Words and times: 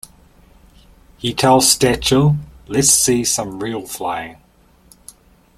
He 1.19 1.31
tells 1.35 1.71
Stachel, 1.77 2.35
Let's 2.67 2.89
see 2.89 3.23
some 3.23 3.59
real 3.61 3.85
flying. 3.85 4.37